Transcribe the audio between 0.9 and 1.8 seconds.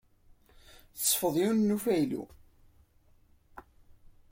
Tesfeḍ yiwen n